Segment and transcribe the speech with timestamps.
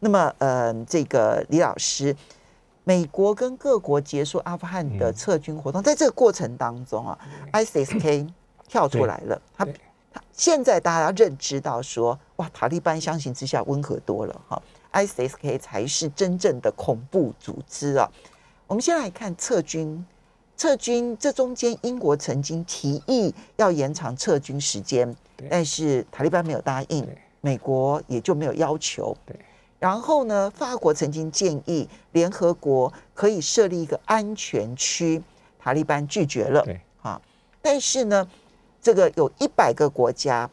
[0.00, 2.14] 那么，呃，这个李老师，
[2.84, 7.18] 美国跟各国结束阿富汗的撤军活动，在这个过程当中啊
[7.52, 8.26] ，ISIS-K
[8.68, 10.22] 跳出来了，他他。
[10.32, 18.10] 现在大家认知到说，哇，塔利班相形之下温和多了哈，ISK 才是真正的恐怖组织啊。
[18.66, 20.04] 我们先来看撤军，
[20.56, 25.14] 撤军这中间，英国曾经提议要延长撤军时间，
[25.48, 27.06] 但是塔利班没有答应，
[27.40, 29.16] 美国也就没有要求。
[29.24, 29.38] 对，
[29.78, 35.22] 然后呢，法国曾经建议联合国可以设立一个安全区，
[35.58, 36.62] 塔利班拒绝了。
[36.64, 37.20] 对，啊，
[37.60, 38.28] 但是呢。
[38.82, 40.48] 这个有一百个国家，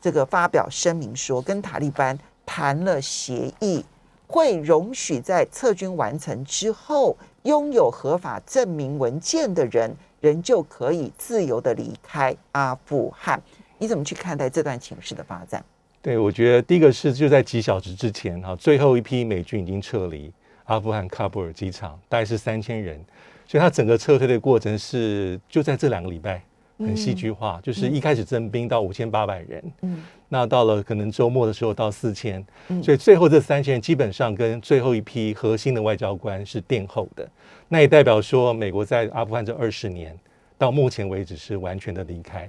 [0.00, 3.84] 这个发表声明说，跟塔利班谈了协议，
[4.26, 13.40] 会容许在撤军完成之后，拥有合法证明文件的人，仍就可以自由的离开阿富汗。
[13.78, 15.64] 你怎么去看待这段情势的发展？
[16.06, 20.32] 对，我觉得第一个是就在几小时之前，哈，最后一批美军已经撤离
[20.66, 23.04] 阿富汗喀布尔机场，大概是三千人，
[23.44, 26.40] 所以他整个撤退的过程是就在这两个礼拜。
[26.78, 32.44] 很戏剧化，就是一开始征兵到五千八百人，嗯，那到了可能周末的时候到四千，
[32.82, 37.26] 所以最后这三千人基本上跟最后一批核心的外交官是垫后的，
[37.68, 40.14] 那也代表说美国在阿富汗这二十年
[40.58, 42.46] 到目前为止是完全的离开，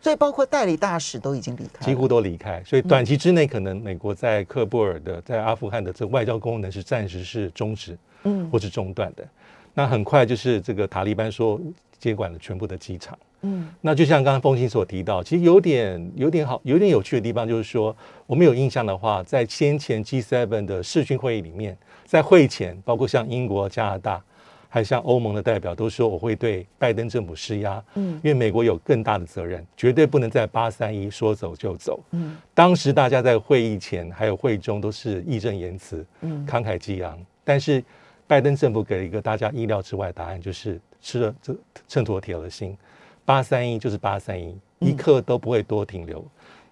[0.00, 9.26] 所以包括代理大使都已经离开，几乎都离开，所以短期之内可能美国在喀布尔的在阿富汗的这外交功能是暂时是终止，嗯，或是中断的，
[9.74, 11.60] 那很快就是这个塔利班说
[11.98, 13.18] 接管了全部的机场。
[13.42, 24.20] 嗯，那就像刚刚风信所提到，其实有点有点好，有点有趣的地方，就是说，我们有印象的话，在先前 G7 的视讯会议里面，在会前，包括像英国、加拿大，
[24.68, 32.00] 还像欧盟的代表都说，我会对拜登政府施压，嗯，因为美国有更大的责任，绝对不能在八三一说走就走。
[32.10, 37.82] 嗯，当时大家在会议前还有会中都是义正言辞，嗯，慷慨激昂，但是
[38.26, 41.56] 拜登政府给了一个大家意料之外的答案，就是吃了这
[41.88, 42.76] 秤砣铁了心。
[43.24, 46.24] 八三一就是八三一，一刻都不会多停留。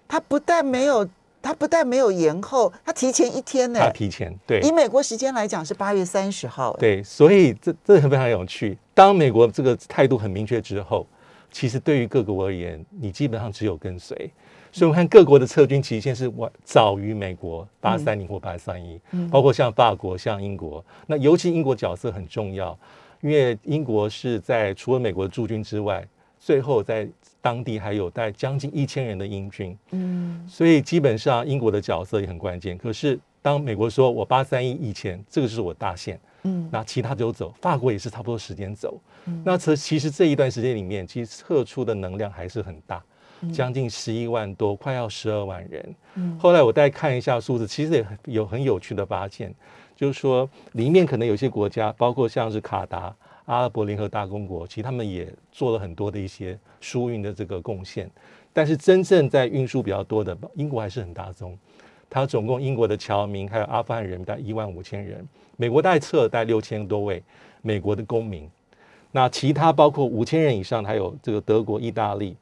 [0.07, 1.07] 他不但没有，
[1.47, 3.79] 他不但没有延后，他提前一天呢。
[3.79, 4.59] 他提前，对。
[4.59, 6.75] 以美国时间来讲是八月三十号。
[6.75, 8.77] 对，所以这这很非常有趣。
[8.93, 11.07] 当美国这个态度很明确之后，
[11.49, 14.29] 其实对于各国而言，你基本上只有跟随。
[14.73, 18.99] 所以我看各国的撤军期限是晚早于美国八三零或八三一，
[19.31, 20.83] 包括像法国、像英国。
[21.05, 22.77] 那尤其英国角色很重要，
[23.21, 26.05] 因为英国是在除了美国的驻军之外。
[26.47, 27.05] 最后，在
[27.41, 32.77] 当地还有带将近一千人的英军，嗯，所以基本上英国的角色也很关键。
[32.77, 37.53] 可是当美国说我八三一以前，这个就是我大限，嗯，那其他就走。
[37.59, 38.97] 法国也是差不多时间走，
[39.43, 43.03] 那其其实这一段时间里面，其实撤出的能量还是很大，
[43.51, 45.95] 将近十一万多，快要十二万人。
[46.15, 49.53] 嗯，后来我再看一下数字，其实也有很有趣的发现，
[49.97, 53.13] 就是说里面可能有些国家，包括像是卡达。
[53.47, 58.09] 阿拉伯联合大公国，其实他们也做了很多的一些输运的这个贡献，
[58.53, 61.57] 但是真正在运输比较多的，英国还是很大宗。
[62.09, 67.23] 它总共英国的侨民还有阿富汗人大概一万五千人，美国大概撤了大概六千多位
[67.61, 68.49] 美国的公民，
[69.11, 72.35] 那其他包括五千人以上，还有这个德国、意大利。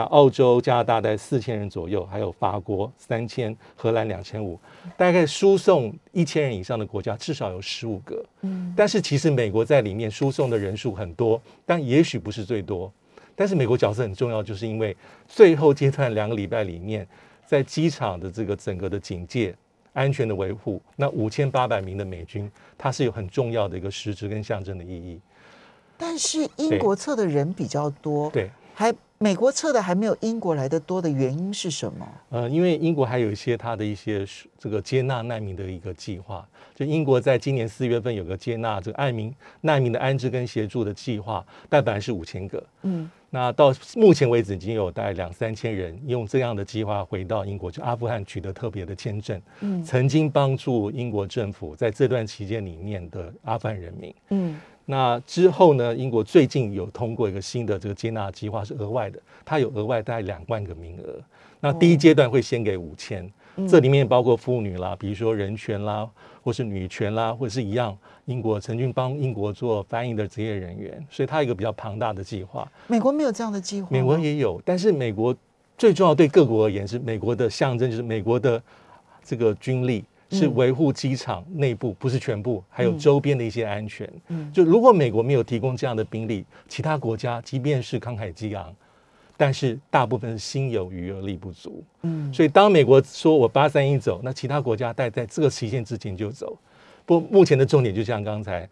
[0.00, 4.58] 那澳洲、加拿大在四千人左右，还有法国三千，荷兰两千五，
[4.96, 8.24] 大概输送一千人以上的国家至少有十五个。
[8.40, 12.90] 嗯，但是其实美国在里面输送的人数很多，但也许不是最多。
[13.36, 14.96] 但是美国角色很重要，就是因为
[15.28, 17.06] 最后阶段两个礼拜里面，
[17.46, 19.54] 在机场的这个整个的警戒、
[19.92, 25.20] 安全的维护，那五千八百名的美军，它是有很重要的一个实质跟象征的意义。
[25.98, 28.90] 但是英国测的人比较多，对，还。
[29.22, 32.08] 美国测的还没有英国来的多的原因是什么？
[32.30, 34.26] 呃，因为英国还有一些它的一些
[34.58, 36.48] 这个接纳难民的一个计划。
[36.74, 54.58] 就英国在今年四月份有个接纳这个难民难民的安置跟协助的计划，但本来是五千个，嗯，那到目前为止已经有大概两三千人用这样的计划回到英国，就阿富汗取得特别的签证，嗯，曾经帮助英国政府在这段期间里面的阿富汗人民，嗯。
[54.90, 55.94] 那之后呢？
[55.94, 61.14] 英国最近有通过一个新的这个接纳计划，是额外的，它有额外大概两万个名额。
[61.60, 63.30] 那第一阶段会先给五千，
[63.68, 66.08] 这里面包括妇女啦，比如说人权啦，
[66.42, 67.96] 或是女权啦，或者是一样。
[68.24, 72.68] 英国曾经帮英国做翻译的职业人员，所以它有一个比较庞大的计划。
[72.88, 75.32] 美国没有这样的计划，美国也有，但是美国
[75.78, 78.60] 最重要对各国而言是美国的象征，就是美国的
[79.22, 84.10] 这个军力是维护机场内部，不是全部，还有周边的一些安全。
[84.28, 88.74] 嗯，就如果美国没有提供这样的兵力，其他国家即便是慷慨激昂。
[89.36, 96.58] 但是大部分是心有余而力不足，嗯，所以当美国说我八三一走，那其他国家待在这个期限之前就走。
[97.06, 98.68] 不，目前的重点就像刚才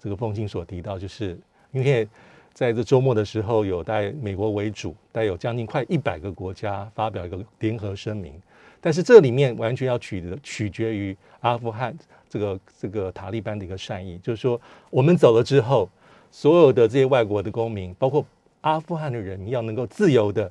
[0.00, 1.38] 这个凤青所提到，就是
[1.72, 2.08] 因为
[2.54, 8.32] 在这周末的时候，有带美国为主，带有将近快一百个国家发表一个联合声明，
[8.80, 11.96] 但是这里面完全要取得取决于阿富汗
[12.28, 14.60] 这个这个塔利班的一个善意，就是说
[14.90, 15.88] 我们走了之后，
[16.30, 18.24] 所有的这些外国的公民，包括。
[18.62, 20.50] 阿富汗的人民要能够自由的、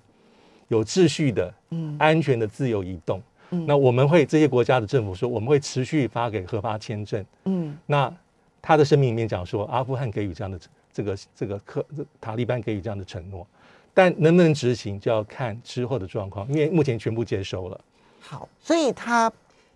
[0.69, 3.21] 有秩序的、嗯，安全的自由移动。
[3.49, 7.23] 嗯，那我们会这些国家的政府说，我们会持续发给合法签证。
[7.43, 8.11] 嗯，那
[8.61, 10.57] 他的声明里面讲说，阿富汗给予这样的
[10.91, 11.85] 这个这个克
[12.21, 13.45] 塔利班给予这样的承诺，
[13.93, 17.79] 但能不能执行就要看之后的状况，因为目前全部接收了。
[18.19, 19.31] 好，所以他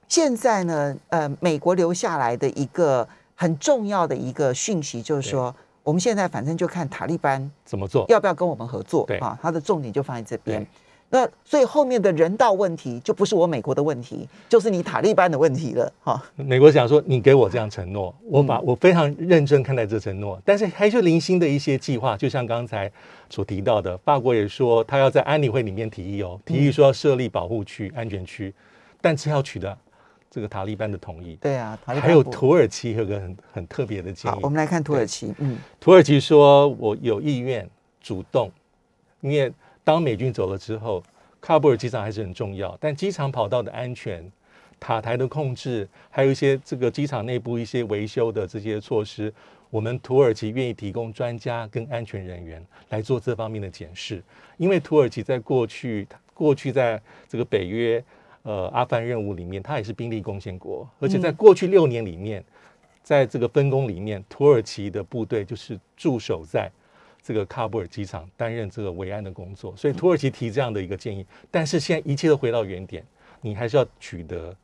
[0.07, 5.53] 现在呢，呃，美国留下来的一个很重要的一个讯息就是说。
[5.83, 9.03] 我们现在反正就看塔利班怎么做，要不要跟我们合作？
[9.07, 10.63] 对啊，他的重点就放在这边。
[11.11, 15.93] 那所以后面的人道问题就不是我美国的问题，就是你塔利班的问题了。
[16.03, 22.91] 哈，美国想说，你给我这样承诺，我把我非常认真看待这承诺，但是还是零星的一些计划，就像刚才
[23.29, 28.53] 所提到的，法国也说他要在安理会里面提议哦，提议说要设立保护区、安全区，
[28.99, 29.77] 但是要取得。
[30.33, 34.39] 这个塔利班的同意，对啊，还有土耳其有个很很特别的建议。
[34.41, 35.33] 我们来看土耳其。
[35.39, 37.69] 嗯，土耳其说我有意愿
[37.99, 38.49] 主动，
[39.19, 39.51] 因为
[39.83, 41.03] 当美军走了之后，
[41.41, 44.31] 喀布尔机场还是很重要，但机场跑道的安全、
[44.79, 49.33] 塔台的控制，还有一些这个机场内部一些维修的这些措施，
[49.69, 54.23] 我们土耳其愿意提供专家跟安全人员来做这方面的检视，
[54.57, 58.03] 因为土耳其在过去过去在这个北约。
[58.43, 62.43] 呃，阿富汗任务里面，它也是兵力贡献国，而且在过去六年里面，
[63.03, 66.67] 在这个分工里面，土耳其的部队就是驻守在
[67.23, 69.75] 这个喀布尔机场，担任这个维安的工作。
[69.75, 73.05] 所以土耳其提这样的一个建议，但是现在一切都回到原点，
[73.41, 74.55] 你还是要取得。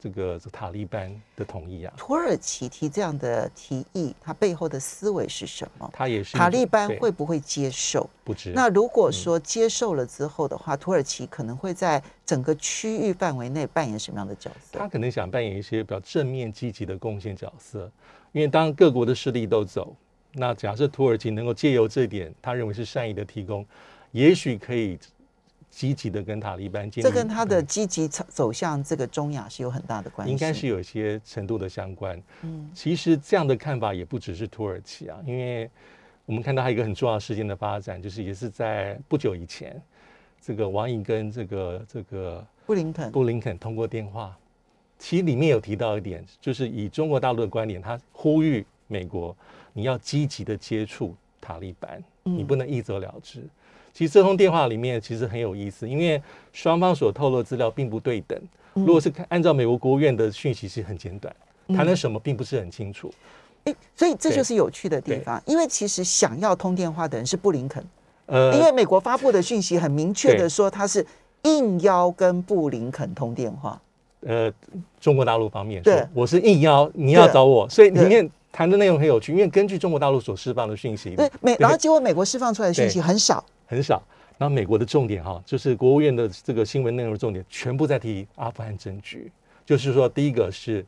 [0.00, 5.88] 这个塔利班的同意啊，土耳其提这样的提议，它背后的思维是什么？
[5.92, 8.10] 它也是塔利班会不会接受？
[8.24, 8.50] 不知。
[8.52, 14.76] 那如果说接受了之后的话，土耳其可能会在整个区域范围内扮演什么样的角色？
[14.76, 17.88] 他可能想扮演一些比较正面积极的贡献角色，
[18.32, 19.94] 因为当各国的势力都走，
[20.32, 23.64] 那假设土耳其能够借由这点，他认为是善意的提供，
[24.12, 24.98] 也许可以。
[25.72, 32.20] 积极的跟塔利班建立，这跟他的积极走向这个中亚是有很大的关系，应该是有一些程度的相关。
[32.42, 35.70] 嗯，其实这样的看法也不只是土耳其啊，因为
[36.26, 39.80] 我们看到还有一个很重要事件的发展，就是也是在不久以前，
[40.40, 44.36] 这个王毅跟这个这个布林肯布林肯通过电话，
[44.98, 49.36] 其实里面有提到一点，就是以中国大陆的观点，他呼吁美国
[49.72, 53.42] 你要积极的接触塔利班，你不能一走了之。
[53.92, 56.22] 其实这通电话里面其实很有意思，因为
[56.52, 58.40] 双方所透露资料并不对等。
[58.74, 61.34] 如果是按照美国国务院的讯息是很简短，
[61.68, 63.12] 谈了什么并不是很清楚。
[63.64, 65.42] 哎，所以这就是有趣的地方。
[65.44, 67.84] 因为其实想要通电话的人是布林肯，
[68.26, 71.04] 呃，因为美国发布的讯息很明确的说他是
[71.42, 73.80] 应邀跟布林肯通电话。
[74.20, 74.52] 呃，
[75.00, 78.30] 中国大陆方面说我是应邀，你要找我，所以里面。
[78.52, 84.02] 谈的内容很有趣，因为根据中国大陆所释放的讯息，对美，然后结果美国释放出来的讯息很少，很少。
[84.38, 89.30] 然后美国的重点哈，就是国务院的这个新闻内容重点，全部在提阿富汗政局。
[89.66, 90.82] 就是说，第一个是，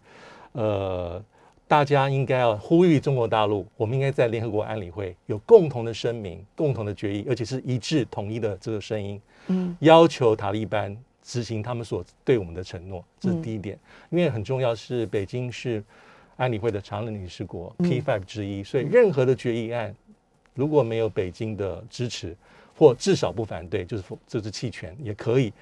[0.53, 1.23] 呃，
[1.69, 13.79] 大家应该要呼吁中国大陆，我们应该在联合国安理会有共同的声明、共同的决议，而且是一致统一的这个声音，嗯，要求塔利班执行他们所对我们的承诺，这是第一点。
[14.09, 15.85] 因为很重要是北京是。
[16.43, 19.95] 安理会的常任理事国 P five 之一，所以任何的决议案
[20.55, 22.37] 如果没有北京的支持，
[22.77, 25.53] 或至少不反对，就是就是弃权也可以。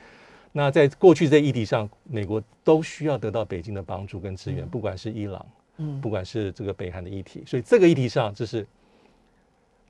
[0.52, 5.46] 那在过去这议题上，美国都需要得到北京的帮助跟支援，不管是伊朗，
[5.76, 8.66] 嗯，不管是这个北韩的议题，所以这个议题上，这是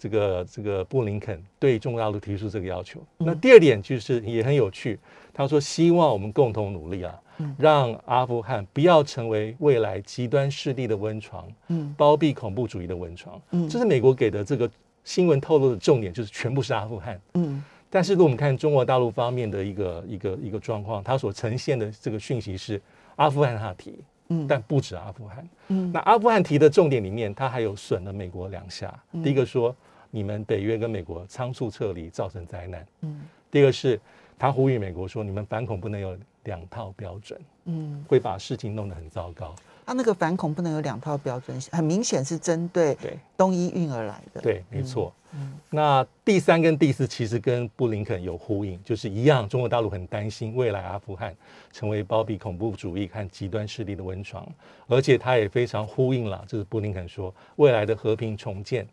[0.00, 3.00] 这个这个布林肯对中国大陆提出这个要求。
[3.19, 4.99] 那第二点就是也很有趣，
[5.33, 7.14] 他说希望我们共同努力啊。
[7.57, 14.71] 让阿富汗不要成为未来极端势力的温床，嗯，包庇恐怖主义的温床，嗯，这是美国给的这个
[15.04, 22.78] 新闻透露的重点，就是全部是阿富汗，嗯，但是，如果我们看中国大陆方面的一个一个一个状况，它所呈现的这个讯息是
[23.16, 24.47] 阿富汗他提，嗯。
[24.47, 25.49] 但不止阿富汗。
[25.69, 25.90] 嗯。
[25.90, 28.92] 那阿富汗提的重点里面，它还有损了美国两下。
[29.25, 29.75] 第一个说，
[30.11, 34.00] 你们北约跟美国仓促撤离造成灾难；嗯第二个是，
[34.38, 39.55] 他呼吁美国说，你们反恐不能有两套标准，嗯，会把事情弄得很糟糕。
[39.85, 44.40] 他那个反恐不能有两套标准，很明显是针对对东伊运而来的。
[44.40, 45.12] 对，没错。
[45.33, 51.33] 嗯那第三跟第四其实跟布林肯有呼应，就是一样，中国大陆很担心未来阿富汗
[51.73, 54.45] 成为包庇恐怖主义和极端势力的温床，
[54.88, 58.85] 而且他也非常呼应了，就是布林肯说未来的和平重建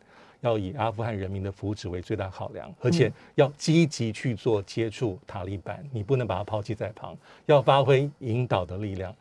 [0.47, 9.13] 要以阿富汗人民的福祉为最大考量，而且要积极去做接触塔利班，你不能把它抛弃在旁，要发挥引导的力量。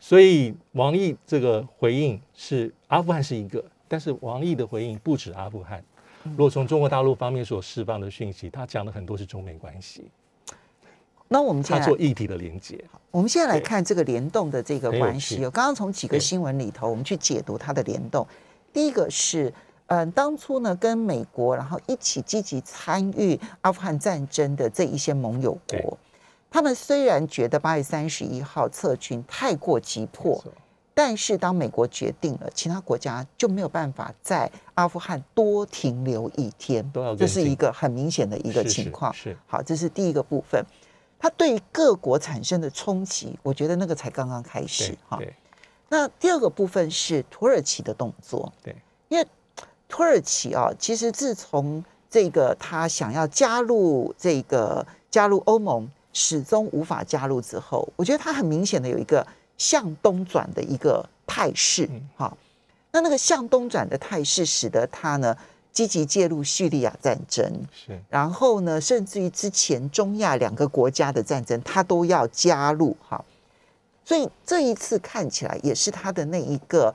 [0.00, 5.82] 所以王毅这个回应是阿富汗是一个，但是王毅的回应不止阿富汗。
[6.24, 10.04] 如果从中国大陆方面所释放的讯息，他讲的很多是中美关系，
[11.28, 12.82] 那我们他做议题的连接。
[13.10, 15.50] 我们现在来看这个联动的这个关系趣哦。
[15.50, 18.26] 刚刚从几个新闻里头，我们去解读它的联动。
[18.72, 19.52] 第一个是，
[19.86, 25.98] 嗯、当初呢跟美国然后一起积极参与阿富汗战争的这一些盟友对国，
[26.50, 30.42] 他们虽然觉得八月三十一号撤军太过急迫，
[30.94, 36.88] 但是当美国决定了，其他国家就没有办法在阿富汗多停留一天
[37.18, 39.12] 这是一个很明显的一个情况。
[39.12, 40.64] 是是好，这是第一个部分。
[41.18, 45.18] 它对于各国产生的冲击，我觉得那个才刚刚开始哈。
[45.88, 48.76] 那第二个部分是土耳其的动作，对，
[49.08, 49.26] 因为
[49.94, 59.24] 土耳其啊，其实自从这个他想要加入这个加入欧盟，始终无法加入之后，我觉得他很明显的有一个
[59.56, 62.36] 向东转的一个态势嗯，哈、
[62.90, 65.36] 那那个向东转的态势，使得他呢
[65.70, 67.96] 积极介入叙利亚战争，是。
[68.08, 73.24] 然后呢，甚至于之前中亚两个国家的战争，他都要加入哈。
[74.04, 76.92] 所以这一次看起来也是他的那一个，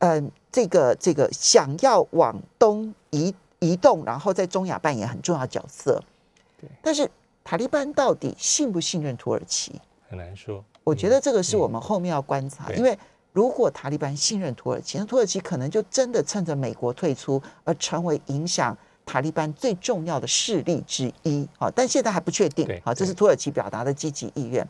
[0.00, 6.02] 嗯、这个这个想要往东移移动，然后在中亚扮演很重要的角色
[6.60, 6.68] 对。
[6.82, 7.10] 但是
[7.44, 9.80] 塔利班到底信不信任土耳其？
[10.08, 10.64] 很难说。
[10.84, 12.98] 我觉得这个是我们后面要观察，对因为
[13.32, 21.46] 如果塔利班信任土耳其，那土耳其可能就真的趁着美国退出而成为影响塔利班最重要的势力之一。
[21.58, 22.80] 好，但现在还不确定对。
[22.84, 24.66] 好，这是土耳其表达的积极意愿。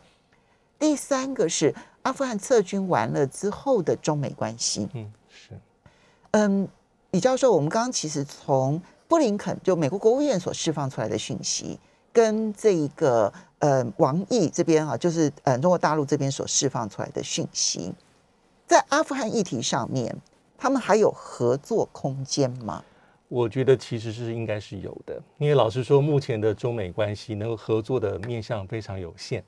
[0.77, 4.87] 第三个是阿富汗撤军完了之后的中美关系。
[4.93, 5.18] 嗯，是
[6.31, 6.67] 嗯，
[7.11, 11.79] 李教授，我们刚刚其实从布林肯就美国国务院所释放出来的讯息，
[12.13, 17.91] 跟这一个呃王毅这边啊，就是呃中国大陆这边所释放出来的讯息，
[18.67, 20.15] 在阿富汗议题上面，
[20.57, 22.83] 他们还有合作空间吗？
[23.27, 29.43] 我觉得其实是应该是有的，因为老实说，目前的中美关系能够合作的面向非常有限。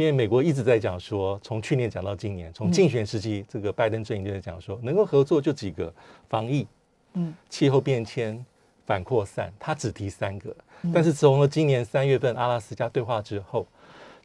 [0.00, 5.92] 因为美国一直在讲说，从去年讲到今年，从竞选时期，这个拜登阵营就在讲说，能够合作就几个：
[6.26, 6.66] 防疫、
[7.12, 8.42] 嗯，气候变迁、
[8.86, 10.56] 反扩散，他只提三个。
[10.94, 13.66] 但是从了今年三月份阿拉斯加对话之后，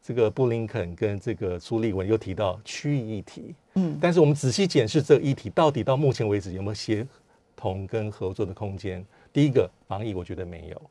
[0.01, 3.97] 这个布林肯跟这个苏利文又提到区域议题，嗯。
[3.99, 7.05] 但是我们仔细检视这个议题，到底到目前为止有没有协
[7.53, 9.05] 同跟合作的空间？
[9.33, 10.81] 第一个，防疫我觉得没有，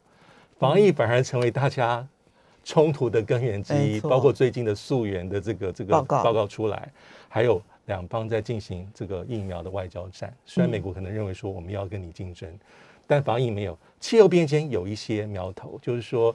[0.58, 2.06] 防疫反而成为大家
[2.64, 6.90] 冲突的根源之一，包括最近的溯源的这个这个报告出来，
[7.28, 10.34] 还有两方在进行这个疫苗的外交战。
[10.44, 12.48] 虽然美国可能认为说我们要跟你竞争，
[13.06, 13.78] 但防疫没有。
[14.00, 16.34] 气候变迁有一些苗头，就是说。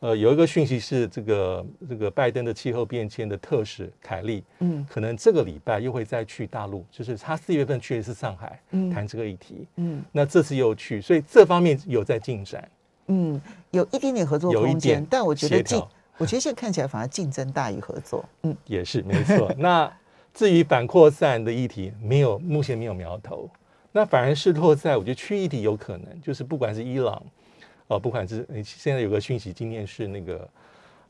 [0.00, 9.66] 呃，有一个讯息是这个这个拜登的气候变迁的特使凯利，嗯可能这个礼拜又会再去大陆，就是他四月份去的是上海，嗯谈这个议题。
[9.76, 12.68] 嗯那这次又去，所以这方面有在进展。
[13.06, 15.82] 嗯，有一点点合作有空间，但我觉得竞，
[16.16, 18.24] 我觉得现在看起来反而竞争大于合作。
[18.42, 19.52] 嗯也是没错。
[19.58, 19.92] 那
[20.32, 23.48] 至于反扩散的议题，没有目前没有苗头，
[23.92, 27.22] 那反而是落在我觉得区议题有可能，就是不管是伊朗，
[27.86, 30.48] 哦、不管是呃现在有个讯息，今天是那个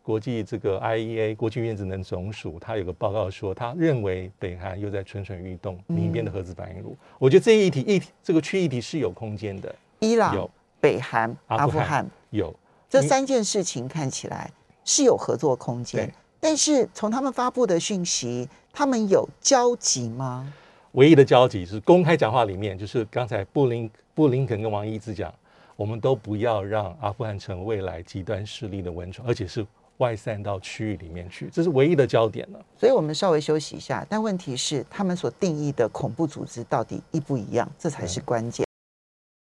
[0.02, 6.94] 国际这个 IEA 国际原子能总署，他有个报告说，他认为北韩又在蠢蠢欲动，里面的核子反应炉。
[7.18, 10.50] 我觉得这一题议题这个区议题是有空间的，伊朗有、
[10.84, 12.54] 北韩、阿阿富汗有
[12.90, 14.50] 这三件事情看起来
[14.84, 20.52] 是有合作空间，但是从他们发布的讯息，他们有交集吗？
[20.92, 25.32] 唯一的交集是公开讲话里面，就是刚才布林布林肯跟王毅一直讲，
[25.74, 32.62] 我们都不要让阿富汗成未来极端势力的温床，而且是外散到区域里面去，这是唯一的焦点了。
[32.78, 38.66] 所以我们稍微休息一下，但问题是他们所定义的恐怖组织到底一不一样，这才是关键。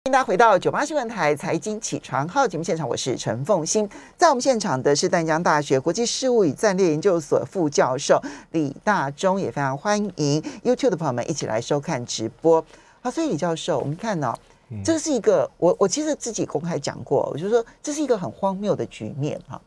[0.05, 3.89] 欢迎大家回到九八新闻台财经起床号节目现场，我是陈凤欣。
[4.15, 8.21] 在我们现场的是淡江大学国际事务与战略研究所副教授
[8.51, 12.63] 李大中，也非常欢迎 YouTube 的朋友们一起来收看直播。
[13.01, 14.38] 好，所以李教授，我们看到、
[14.83, 19.59] 这是一个我我其实自己公开讲过，我就说这是一个很荒谬的局面哈，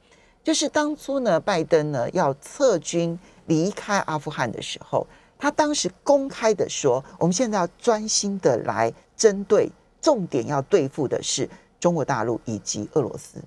[0.45, 5.05] 就是当初呢，拜登呢要撤军离开阿富汗的时候，
[5.37, 9.69] 他当时公开的说，我们现在要专心的来针对。
[10.01, 11.49] 重点要对付的是
[11.81, 13.39] 中国大陆以及俄罗斯，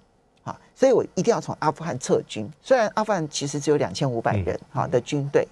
[0.44, 2.50] 啊，所以我一定要从阿富汗撤军。
[2.62, 5.48] 虽然阿富汗其实只有两千五百人哈的军队，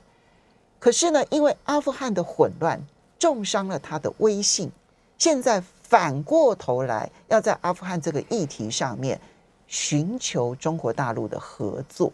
[0.79, 2.81] 可是呢，因为阿富汗的混乱
[3.17, 4.71] 重伤了他的威信，
[5.17, 9.19] 现在反过头来要在阿富汗这个议题上面
[9.67, 12.11] 寻求中国大陆的合作。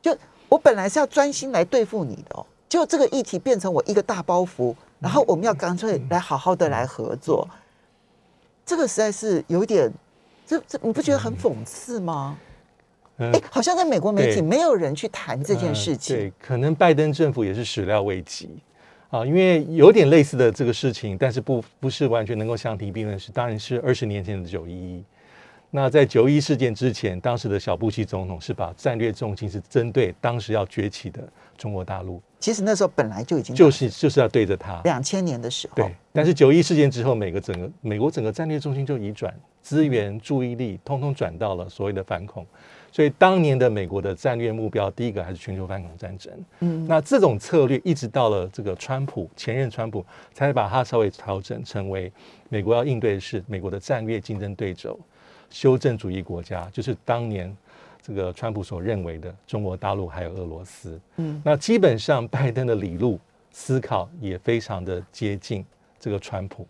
[0.00, 0.16] 就
[0.48, 7.48] 我本来是要专心来对付你的哦，就这个议题变成我一个大包袱，然后我们要干脆来好好的来合作。
[8.64, 9.92] 这个实在是有一点，
[10.46, 12.38] 这这你不觉得很讽刺吗？
[13.18, 16.16] 哎，好像在美国媒体没有人去谈这件事情。
[16.16, 18.48] 对，可能拜登政府也是始料未及
[19.10, 23.18] 啊，因为有点类似的这个事情，但是不不是完全能够相提并论。
[23.18, 25.04] 是当然是二十年前的九一一。
[25.70, 31.22] 那在九一事件之前，当时的小布希总统是把战略重心是针对当时要崛起的
[31.56, 32.20] 中国大陆。
[32.42, 34.80] 其实那时候本来就已经就是就是要对着他。
[34.82, 35.94] 两千年的时候，对。
[36.12, 39.32] 但是九一事件之后，每个整个美国整个战略重心就移转，
[39.62, 42.44] 资源注意力通通转到了所谓的反恐。
[42.90, 46.32] 所以当年的美国的战略目标，第一个还是全球反恐战争。
[46.58, 46.84] 嗯。
[46.88, 52.12] 那这种策略一直到了这个川普前任川普，才把它稍微调整成为
[52.48, 54.98] 美国要应对的是美国的战略竞争对手。
[55.48, 57.54] 修正主义国家就是当年
[58.02, 61.00] 这个川普所认为的中国大陆还有俄罗斯。
[61.16, 63.18] 嗯，那基本上拜登的理路
[63.50, 65.64] 思考也非常的接近
[66.00, 66.66] 这个川普。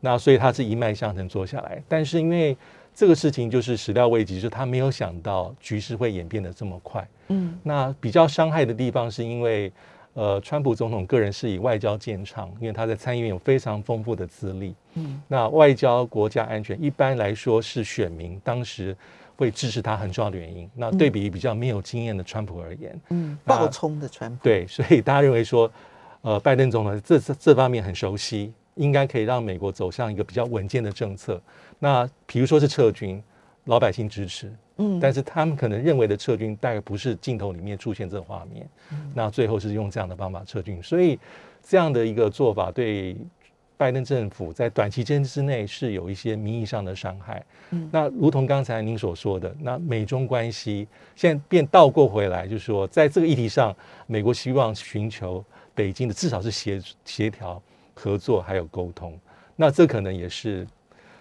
[0.00, 2.56] 那所以他是一脉相承做下来，但是因为
[2.94, 7.08] 这个事情就是始料未及，就是他没有想到局势会演变得这么快。
[7.28, 9.72] 嗯，那比较伤害的地方是因为。
[10.16, 14.72] 呃，川普总统个人是以外交见长，因为他在参议院有非常丰富的资历。
[14.94, 18.96] 嗯，那外交、国家安全一般来说是选民当时
[19.36, 20.68] 会支持他很重要的原因。
[20.74, 25.70] 那对比比较没有经验的川普而言，嗯，暴冲的川普，对，所以大家认为说，
[26.22, 31.40] 呃，拜登总统这这方面很熟悉，应该可以让美国走向一个比较稳健的政策。
[31.78, 33.22] 那比如说是撤军，
[33.64, 34.52] 老百姓支持。
[34.76, 38.68] 嗯，但是他们可能认为的撤军大概不是镜头里面出现这个画面，
[39.14, 41.16] 那最后是用这样的方法撤军，所以
[41.62, 43.16] 这样的一个做法对
[43.76, 47.44] 拜登政府在短期间之内是有一些名义上的伤害。
[47.70, 53.74] 嗯，那如同刚才您所说的，那美中关系现在变倒过回来，就是说在这个议题上，
[54.06, 57.60] 美国希望寻求北京的至少是协协调、
[57.94, 59.18] 合作还有沟通，
[59.56, 60.66] 那这可能也是。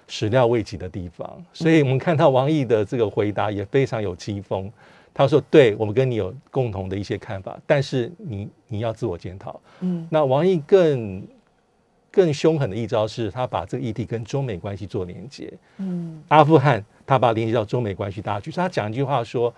[0.05, 4.69] 始料未及的地方，所以我们看到王毅的这个回答也非常有机锋。
[5.13, 11.25] 他说：“对我们跟你有共同的一些看法，但是你你要自我检讨。”嗯，那王毅更
[12.13, 15.52] 更凶狠的一招是他把这个议题跟中美关系做连接。
[15.78, 19.52] 嗯，阿富汗他把连接到中美关系大局，他讲一句话说：“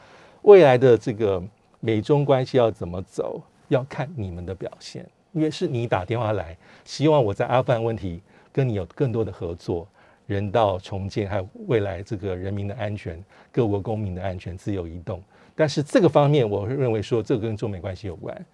[0.44, 1.44] 未来的这个
[1.82, 8.22] 美中关系要怎么走，要看你们的表现，因为是你打电话来，希望我在阿富汗问题
[8.54, 9.86] 跟你有更多的合作。”
[10.28, 15.22] 人道重建，还有未来这个人民的安全、各国公民的安全、自由移动。
[15.54, 18.46] 但是这个方面，我会认为说，这个跟中美关系有关。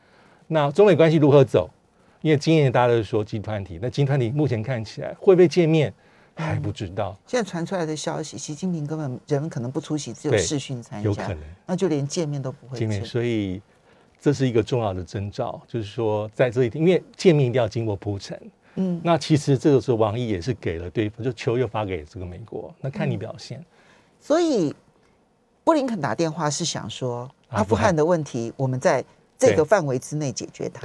[0.48, 1.70] 那中美关系如何走？
[2.21, 5.93] 因为今年大家都说集团体，那集团体目前看起来会不会见面
[6.36, 7.17] 还不知道。
[7.25, 13.03] 现在传出来的消息，习近平根本人可能不出席，只有视讯参加，有可能，那就连见面都不会见面。
[13.03, 13.62] 所以
[14.19, 18.39] 这是一个重要的征兆，就是说在这一天，因为见面一定要经过铺陈。
[18.75, 23.63] 嗯，那其实这个时候王毅也是给了对方，就球又发给这个美国，那看你表现。
[24.19, 24.73] 所以
[25.63, 29.03] 布林肯打电话是想说阿富汗的问题，我们在
[29.38, 30.79] 这个范围之内解决它。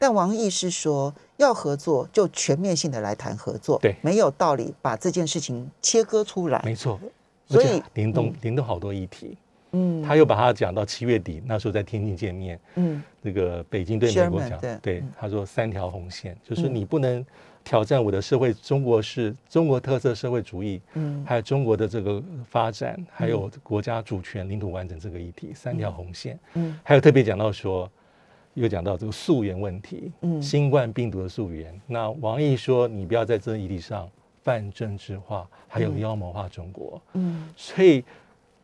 [0.00, 0.06] 对。
[0.06, 3.78] 但王毅是说要合作，就全面性的来谈合作。
[3.80, 3.94] 对。
[4.02, 6.60] 没有道理把这件事情切割出来。
[6.64, 6.98] 没错。
[7.46, 9.36] 所以联动联动好多议题。
[9.72, 17.24] 嗯，他又把他讲到七月底那时候在天津见面，嗯，那个北京对美国讲，对他说三条红线，就是你不能
[17.62, 27.88] 挑战我的社会，中国是中国特色社会主义，嗯，还有中国的这个发展，还有国家主权、领土完整这个议题，三条红线，嗯，还有特别讲到说，
[28.54, 34.08] 又讲到这个溯源问题，嗯，新冠病毒的溯源，那王毅说你不要在这个议题上
[34.42, 38.04] 泛政治化，还有妖魔化中国，嗯，所以。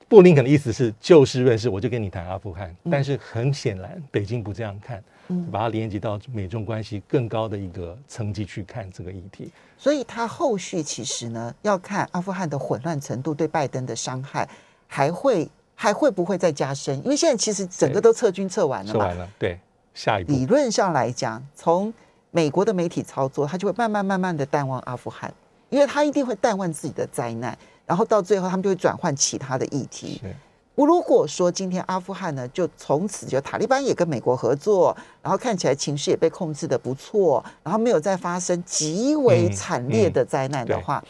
[0.09, 2.73] 布林肯的意思是就事论事，我就跟你谈阿富汗。
[2.89, 5.03] 但是很显然，北京不这样看，
[5.51, 9.51] 把它连接到美中关系更高的一个层级去看这个议题。
[9.77, 14.49] 所以，他后续其实呢，要看阿富汗的混乱程度对拜登的伤害，
[14.87, 16.97] 还会还会不会再加深？
[16.99, 18.93] 因为现在其实整个都撤军撤完了嘛。
[18.93, 19.59] 撤完了，对，
[19.97, 20.31] 下一步。
[20.31, 21.93] 理论上来讲，从
[22.31, 25.33] 美国的媒体操作，他就会慢慢慢慢的淡忘阿富汗，
[25.71, 30.21] 因为他一定会淡忘自己的灾难，然后到最后他们就会转换其他的议题。
[30.23, 30.33] 是。
[30.75, 41.03] 我如果说今天阿富汗呢，就从此就塔利班也跟美国合作，然后看起来情势也被控制的不错，然后没有再发生极为惨烈的灾难的话，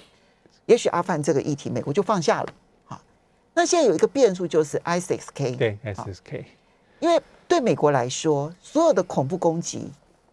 [0.66, 2.49] 也许阿富汗这个议题美国就放下了。
[2.85, 3.01] 好，
[3.55, 6.05] 那现在有一个变数就是 ISIS-K，对好。
[6.05, 6.44] SSK，
[7.01, 9.91] 因为对美国来说，所有的恐怖攻击，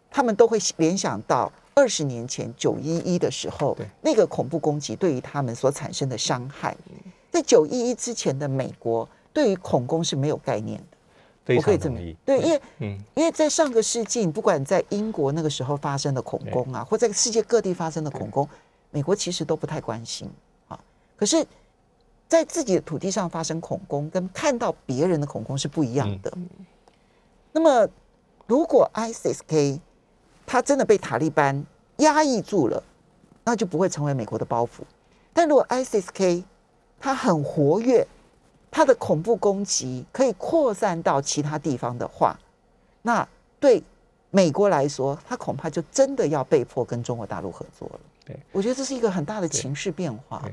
[0.09, 6.75] 他们都会联想到二十年前九一一的时候，那个恐怖攻击对于他们所产生的伤害。
[7.31, 10.97] 在九一一之前的美国，对于恐攻是没有概念的。
[11.45, 11.99] 非我可以这么。
[12.23, 18.47] 对，因为嗯，因为在上个世纪，不管在英国那个时候发生的恐攻啊，或在世界各地发生的恐攻，
[18.91, 20.29] 美国其实都不太关心
[20.67, 20.79] 啊。
[21.17, 21.45] 可是，
[22.33, 26.35] 在自己的土地上发生恐攻，跟看到别人的恐攻是不一样的。
[27.51, 27.87] 那么，
[28.47, 29.79] 如果 ISIS-K
[30.43, 31.63] 他真的被塔利班
[31.97, 32.81] 压抑住了，
[33.43, 34.81] 那就不会成为美国的包袱。
[35.31, 36.43] 但如果 ISIS-K
[36.99, 38.07] 他很活跃，
[38.71, 42.35] 他的恐怖攻击可以扩散到其他地方的话，
[43.03, 43.27] 那
[43.59, 43.83] 对
[44.31, 47.99] 美国来说，他恐怕就真的要被迫跟中国大陆合作了。
[48.25, 50.49] 对，我觉得这是一个很大的情势变化。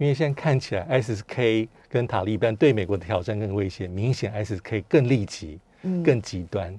[0.00, 6.78] 对因为现在看起来 SSK 跟塔利班对美国的挑战更威胁，明显 SSK 更立即、嗯更极端。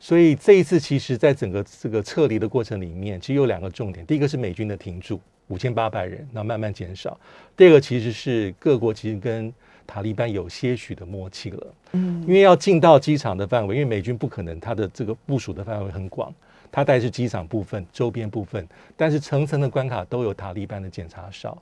[0.00, 4.04] 所以这一次其实，在整个这个撤离的过程里面，其实有两个重点。
[4.06, 7.16] 第一个是美军的停驻，五千八百人，那慢慢减少；
[7.56, 9.52] 第二个其实是各国其实跟
[9.86, 11.74] 塔利班有些许的默契了。
[11.92, 16.32] 嗯因为要进到机场的范围，因为美军不可能，它的这个部署的范围很广，
[16.70, 21.56] 它带是机场部分、周边部分，但是层层的关卡都有塔利班的检查哨，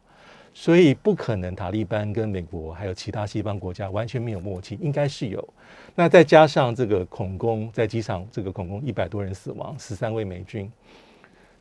[0.52, 5.46] 所以不可能塔利班跟美国还有其他西方国家完全没有默契，应该是有。
[5.94, 10.70] 那再加上这个恐攻，在机场这个恐攻一百多人死亡，十三位美军，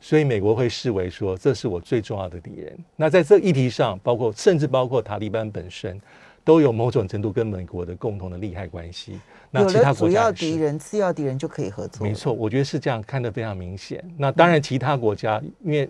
[0.00, 2.76] 所以美国会视为说这是我最重要的敌人。
[2.96, 6.00] 那在这议题上，包括甚至包括塔利班本身，
[6.44, 9.20] 都有某种程度跟美国的共同的利害关系。
[9.50, 12.06] 那其他国家也是要敌人、次要敌人就可以合作。
[12.06, 14.02] 没错，我觉得是这样看得非常明显。
[14.16, 15.88] 那当然，其他国家因为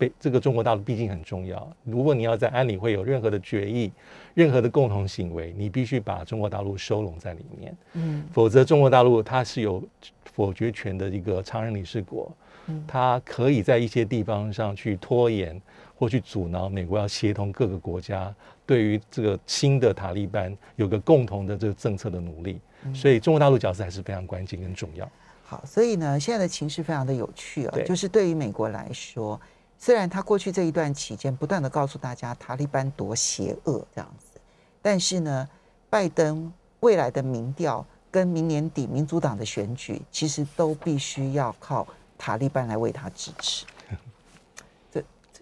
[0.00, 3.92] 北这个中国大陆毕竟很重要，如果你要在安理会有任何的决议、
[4.32, 9.82] 任何的共同行为，你必须把中国大陆收拢在里面，嗯否则中国大陆它是有
[10.32, 12.32] 否决权的一个常任理事国，
[12.68, 15.60] 嗯它可以在一些地方上去拖延
[15.94, 18.34] 或去阻挠美国要协同各个国家
[18.64, 22.58] 对于这个新的塔利班有个共同的这个政策的努力。
[22.86, 25.06] 嗯所以中国大陆角色还是非常关键跟重要。
[25.44, 29.38] 好，所以呢，现在的情势非常的有趣啊、对就是对于美国来说，
[29.82, 34.38] 虽然他过去这一段期间不断的告诉大家塔利班多邪恶这样子，
[34.82, 35.48] 但是呢，
[35.88, 41.88] 拜登未来的民调跟明年底民主党的选举，其实都必须要靠
[42.18, 43.64] 塔利班来为他支持。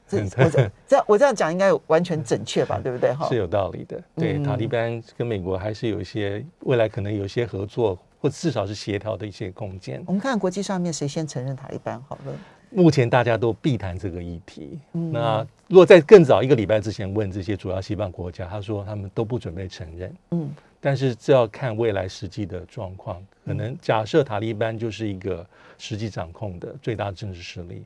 [0.09, 2.81] 这 我这这样我这样讲应该完全准确吧？
[2.81, 3.13] 对不对？
[3.13, 4.01] 哈是，有道理的。
[4.15, 10.01] 对，嗯塔利班跟美国还是有一些未来可能有一些合作，或至少是协调的一些空间。
[10.07, 12.33] 我们看国际上面谁先承认塔利班好了。
[12.71, 14.79] 目前大家都避谈这个议题。
[14.93, 20.15] 嗯那如果在更早一个礼拜之前问这些主要西方国家，他说他们都不准备承认。
[20.31, 20.51] 嗯
[20.81, 23.21] 但是这要看未来实际的状况。
[23.45, 25.45] 可能假设塔利班就是一个
[25.77, 27.83] 实际掌控的最大政治势力，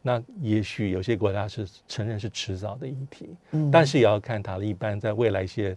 [0.00, 3.28] 那也许有些国家是承认是迟早的议题。
[3.52, 5.76] 嗯但是也要看塔利班在未来一些，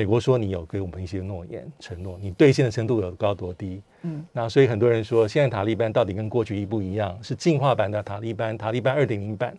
[0.00, 3.82] 美国说你有给我们一些诺言承诺，你兑现的程度有高多低？
[4.00, 7.18] 嗯，那所以很多人说，现在塔利班到底跟过去一不一样？
[7.22, 9.54] 是进化版的塔利班，塔利班二点零版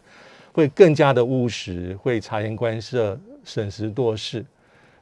[0.52, 4.44] 会更加的务实，会察言观色、审时度势，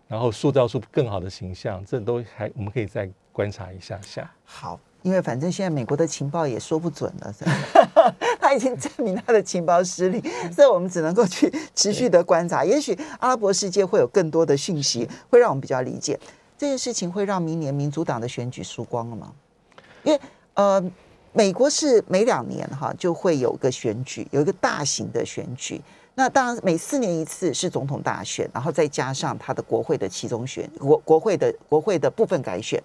[0.09, 4.29] 然后塑造出更好的形象，这都还我们可以再观察一下下。
[4.43, 7.33] 好，因为反正现在美国的情报也说不准了，
[8.49, 10.19] 他已经证明他的情报失利，
[10.51, 12.65] 所以我们只能够去持续的观察。
[12.65, 16.19] 也许阿拉伯世界会有更多的讯息，会让我们比较理解
[16.57, 19.31] 这件事情，会让明年民主党的选举输光了吗？
[20.01, 20.19] 因为
[20.55, 20.83] 呃，
[21.31, 25.79] 美国是每两年哈就会有个选举，有一个大型的选举。
[26.15, 32.81] 那当然，每四年一次是总统大选，然后再加上他的国会的其中选国国会的国会的部分改选。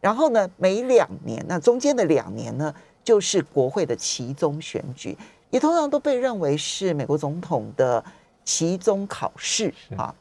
[0.00, 2.74] 然后呢，每两年，那中间的两年呢，
[3.06, 5.16] 就是国会的期中选举，
[5.50, 8.04] 也通常都被认为是美国总统的
[8.44, 10.12] 期中考试啊。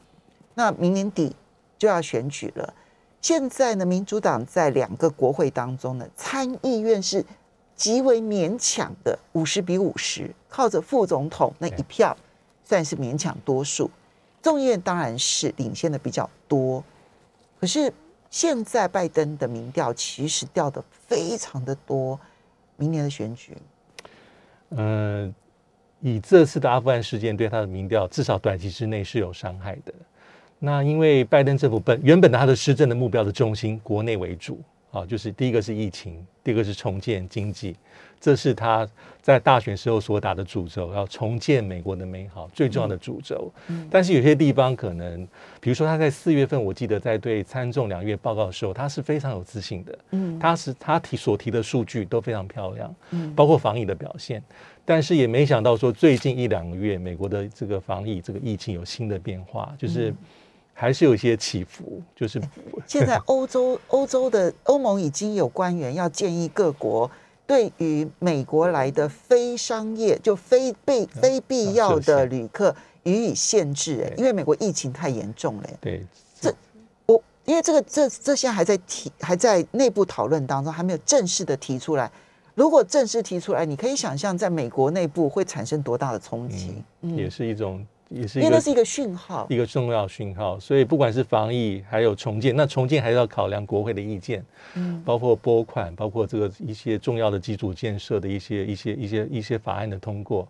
[0.54, 1.36] 那明年底
[1.80, 2.72] 就要选举了。
[3.22, 7.26] 现在呢，民主党在两个国会当中呢，参议院是
[7.76, 12.16] 极为勉强的五十比五十，靠着副总统那一票
[12.64, 13.90] 算是勉强多数。
[14.44, 16.84] 众议院当然是领先的比较多，
[17.60, 17.92] 可是
[18.30, 22.20] 现在拜登的民调其实掉的非常的多。
[22.78, 23.54] 明年的选举，
[24.70, 25.34] 嗯，
[26.02, 29.94] 以这次的阿富汗事件对他的民调，至少短期之内是有伤害的。
[30.60, 34.60] 那因为拜登政府本原本的他的施政的目标的中心，国内为主
[34.96, 37.76] 啊，就是第一个是疫情，第二个是重建经济，
[38.18, 38.88] 这是他
[39.22, 43.52] 在大选时候所打的主轴，要重建美国的美好最重要的主轴。
[43.92, 45.28] 但是有些地方可能，
[45.60, 50.00] 比如说他在四月份，我记得在对参众两院报告的时候，他是非常有自信的。
[50.12, 54.42] 嗯，他是他提所提的数据都非常漂亮，嗯，包括防疫的表现。
[54.86, 60.14] 但是也没想到说最近一两个月，美国的这个防疫这个疫情有新的变化，就是。
[60.78, 62.42] 还是有一些起伏，就是
[62.86, 67.10] 现在欧洲 欧洲的欧盟已经有官员要建议各国
[67.48, 75.70] 对于美国来的非商业就非被非必要的旅客予以限制，哎，因为美国疫情太严重了。
[75.80, 76.06] 对，
[76.42, 76.54] 这
[77.06, 82.12] 我因为这个这这些还在提还在内部讨论当中，还没有正式的提出来。
[82.54, 87.86] 如果正式提出来，你可以想象在美国内部会产生多大的冲击，也是一种。
[88.16, 90.58] 也是因为那是一个讯号，一个重要讯号。
[90.58, 94.42] 所以不管是防疫还有重建，那重建还是要考量国会的意见，
[94.76, 100.48] 嗯，包括拨款，包括这个一些重要的基础建设的一些一些一些一些法案的通过，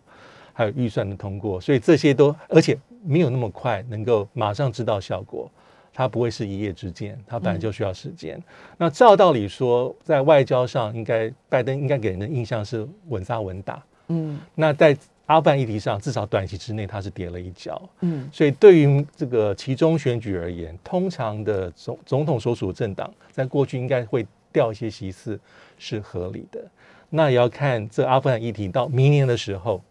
[0.53, 1.59] 还有预算的通过。
[1.59, 5.49] 所以这些都而且没有那么快能够马上知道效果，
[5.91, 8.39] 它不会是一夜之间，它本来就需要时间。
[8.77, 14.95] 那照道理说，在外交上，应该拜登应该给人的印象是稳扎稳打，嗯，那在。
[15.27, 17.81] 阿富汗议题上，至少短期之内它是跌了一跤。
[18.01, 25.39] 嗯，所以对于这个其中选举而言，通常的总总统所属政党在过去应该会掉一些席次
[25.79, 26.63] 是合理的。
[27.09, 29.81] 那也要看这阿富汗议题到明年的时候，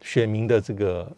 [0.00, 1.10] 选民的这个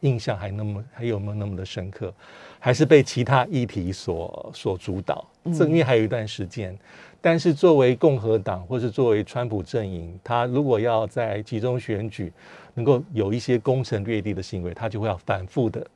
[0.00, 2.12] 印象还那么还有没有那么的深刻，
[2.58, 5.26] 还是被其他议题所所主导？
[5.56, 6.78] 这因为还有一段时间。
[7.26, 12.30] 但是作为共和党或是作为川普阵营，他如果要在集中选举
[12.74, 15.86] 能够有一些攻城略地的行为，他就会要反复的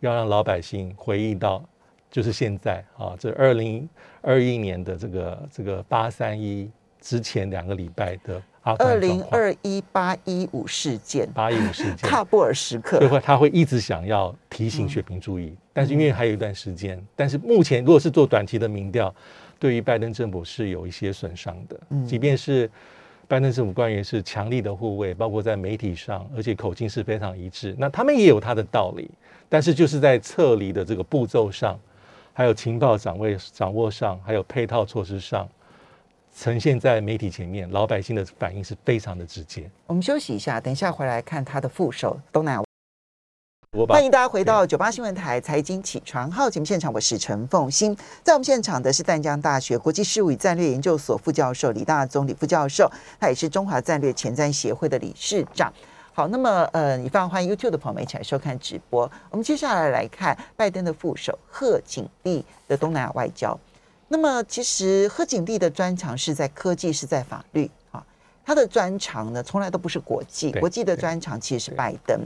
[0.00, 1.64] 要让老百姓回忆到，
[2.10, 3.88] 就是现在啊，这二零
[4.20, 19.14] 二一年的这个这个八三一之前两个礼拜的二零二一八一五事件，八一五事件， 喀布尔时刻，就会他会一直想要提醒选民注意，但是因为还有一段时间，但是目前如果是做短期的民调。
[19.66, 21.76] 对于拜登政府是有一些损伤的，
[22.06, 22.70] 即便是
[23.26, 29.10] 拜登政府官员是强力的护卫，包括在媒体上，而且口径是非常一致，那他们也有他的道理，
[29.48, 31.76] 但是就是在撤离的这个步骤上，
[32.32, 35.48] 还有情报掌握掌握上，还有配套措施上，
[36.32, 39.68] 呈现在媒体前面，老百姓的反应是非常的直接。
[39.88, 42.65] 我们休息一下，等一下回来看他的副手东南亚。
[43.72, 47.94] 欢迎大家回到九八新闻台财经起床号节目现场，我是陈凤欣。
[48.22, 55.70] 在我们现场的是淡江大学国际事务与战略研究所副教授李大宗李副教授，他也是中华战略前瞻协会的理事长。
[56.14, 59.10] 好，那么呃，你非常欢迎 YouTube 的朋友们一起来收看直播。
[59.30, 63.58] 我们接下来来看拜登的副手贺锦丽的东南亚外交。
[64.08, 68.02] 那么其实贺锦丽的专长是在科技，是在法律啊。
[68.44, 72.18] 他的专长呢，从来都不是国际，国际的专长其实是拜登。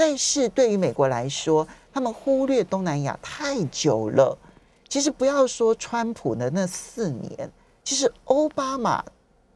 [0.00, 4.38] 但是对于美国来说，他们忽略东南亚太久了。
[4.88, 7.50] 其实不要说川普的那四年，
[7.84, 9.04] 其实奥巴马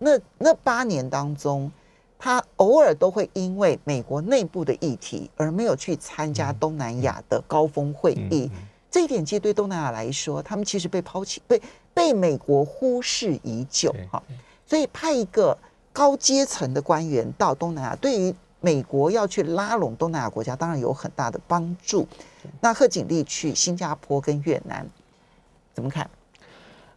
[0.00, 1.72] 那那八年当中，
[2.18, 8.50] 他偶尔都会因为美国内部的议题而没有去参加东南亚的高峰会议。
[8.90, 11.58] 这一点其实对东南亚来说，他们其实被抛弃、被
[11.94, 13.96] 被美国忽视已久。
[14.12, 14.22] 哈，
[14.66, 15.56] 所以派一个
[15.90, 22.08] 高阶层的官员到东南亚，对于美国要去拉拢东南亚国家，当然有很大的帮助。
[22.62, 24.86] 那贺锦丽去新加坡跟越南，
[25.74, 26.08] 怎么看？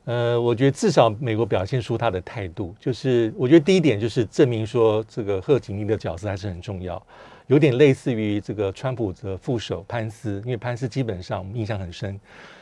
[0.05, 7.05] 呃，我觉得至少美国表现出他的态度，就是我觉得第一点就是证明说，这个贺锦丽的角色还是很重要，
[7.47, 12.17] 有点类似于这个川普的副手潘斯，因为潘斯基本上我们印象很深，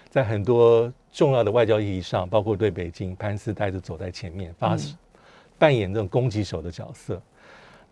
[0.09, 4.75] 在很多重要的外交意义上，包括对北京，潘斯带着走在前面，发
[5.59, 7.21] 扮演这种攻击手的角色。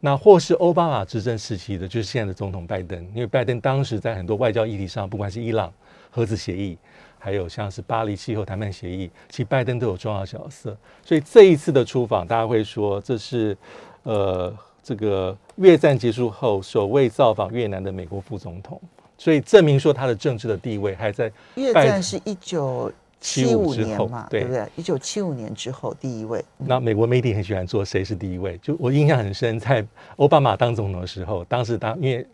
[0.05, 5.71] 那或是奥巴马执政时期的，就是现在的总统拜登，因为拜登当时在很多外交议题上，不管是伊朗
[6.11, 6.77] 核子协议，
[7.17, 10.75] 还有像是巴黎气候谈判协议，其实拜登都有重要角色。
[11.05, 13.57] 所以这一次的出访，大家会说这是
[14.03, 18.81] 呃这个越战结束后首位造访越南的美国副总统。
[19.17, 22.91] 所以证明说他的政治的地位还在越战是一九
[23.23, 24.67] 七五之后年嘛，对对不对？
[24.75, 29.83] 一九七五年之后第一位，那美国媒体很喜欢做谁是第一位，就我印象很深，在
[30.17, 32.27] 奥巴马当总统的时候，当时当因为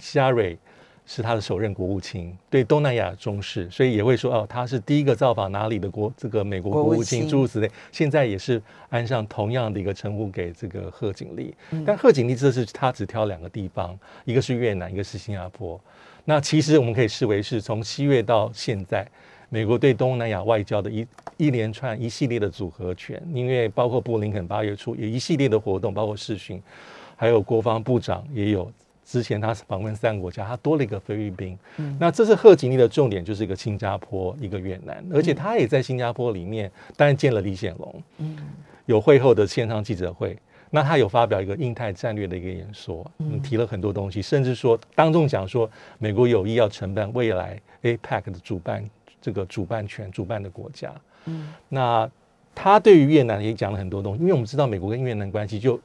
[0.00, 0.56] 希拉蕊
[1.04, 7.68] 是他的首任国务卿，对东南亚重视，所以也会说哦，他是第一个造访哪里的国这个美国国务卿，卿诸如此类。
[7.90, 11.52] 现在也是安上同样的一个称呼给这个贺锦丽，
[11.84, 15.80] 但贺锦丽这次他只挑两个地方，一个是越南，一个是新加坡。
[16.24, 19.06] 那其实我们可以视为是从七月到现在，
[19.48, 21.06] 美国对东南亚外交的一
[21.36, 26.62] 一连串一系列的组合拳，因为包括布林肯八月初有一系列的活动，包括视讯，
[27.16, 28.70] 还有国防部长也有。
[29.04, 31.56] 之前他访问三个国家，他多了一个菲律宾。
[31.96, 38.02] 那这次贺锦丽的重点就是一个新加坡，一个越南，而且他也在新加坡里面，当然见了李显龙，
[38.86, 40.36] 有会后的线上记者会。
[40.70, 48.84] 那他有发表一个印太战略的一个演说，嗯，提了很多东西，甚至说当众讲说，美国有意要承办未来 APEC 的主办
[49.26, 50.94] 这个主办权、主办的国家。
[51.24, 52.08] 嗯，那
[52.54, 55.80] 他对于越南也讲了很多东西，因为我们知道美国跟越南关系就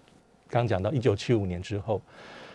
[0.47, 1.99] 刚讲到一九七五年之后，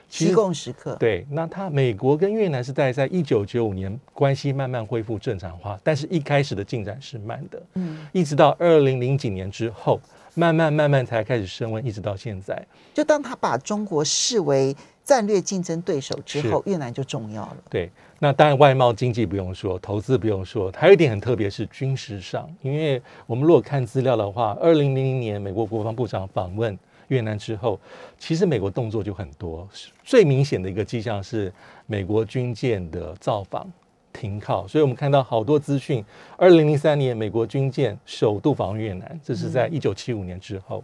[0.08, 10.00] 其西实贡时刻，对，那他美国跟越南是在在一九九五年关系慢慢恢复正常化，但是一开始的进展是慢的，嗯，一直到二零零几年之后，
[10.34, 12.64] 慢慢慢慢才开始升温，一直到现在。
[12.94, 17.56] 就当他把中国视为战略竞争对手之后，越南就重要了。
[17.70, 17.88] 对，
[18.18, 27.78] 那当然外贸经济不用说，投资不用说，还有一点很特别是军事上，因为我们如果看资料的话，二零零零年美国国防部长访问越南之后，
[28.18, 29.66] 其实美国动作就很多，
[30.04, 31.52] 最明显的一个迹象是
[31.86, 33.70] 美国军舰的造访。
[34.12, 36.02] 停靠，所以我们看到好多资讯。
[36.38, 40.82] 二零零三年，美国军舰首度访问越南，这是在一九七五年之后。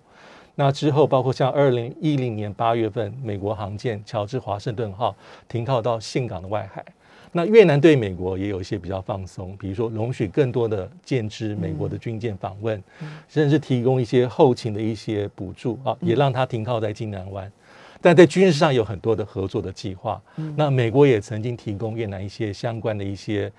[0.55, 5.15] 那之后，包括像二零一零年八月份，美国航舰乔治华盛顿号
[5.49, 6.85] 停靠到岘港的外海。
[7.35, 12.83] 那越南对美国也有一些比较放松，比如说容许更多的舰只美国的军舰访问，
[13.27, 17.51] 甚至提供一些后勤的一些补助啊，也让它停靠在金南湾。
[18.03, 20.21] 但在军事上有很多的合作的计划。
[20.57, 23.51] 那美国也曾经提供越南一些相关的一些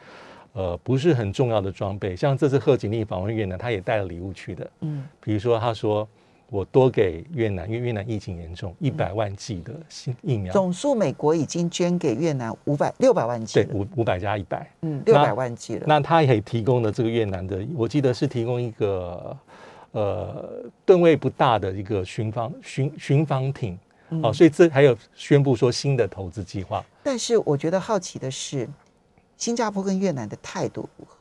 [0.51, 4.69] 呃不是很重要的装备，像这次贺锦丽访问越南，他也带了礼物去的。
[4.82, 6.08] 嗯，比如说他说
[6.53, 14.71] 我多给越南，因为越南疫情严重，一百万剂的新疫苗，总数美国已经捐给越南五百六百万剂对，五五百加一百。
[14.81, 15.85] 嗯，六百万剂了。
[15.87, 19.35] 那他也提供了这个越南的，我记得是提供一个
[19.93, 23.75] 呃吨位不大的一个巡防巡巡防艇。
[24.21, 26.85] 哦，所以这还有宣布说新的投资计划。
[27.01, 28.69] 但是我觉得好奇的是，
[29.37, 31.17] 新加坡跟越南的态度如何？